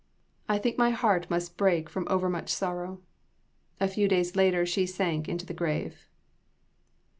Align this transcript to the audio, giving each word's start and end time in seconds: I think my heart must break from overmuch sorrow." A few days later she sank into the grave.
I 0.49 0.57
think 0.57 0.79
my 0.79 0.89
heart 0.89 1.29
must 1.29 1.57
break 1.57 1.87
from 1.87 2.07
overmuch 2.09 2.49
sorrow." 2.49 3.01
A 3.79 3.87
few 3.87 4.07
days 4.07 4.35
later 4.35 4.65
she 4.65 4.87
sank 4.87 5.29
into 5.29 5.45
the 5.45 5.53
grave. 5.53 6.09